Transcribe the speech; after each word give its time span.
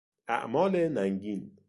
اعمال 0.29 0.87
ننگین 0.89 1.57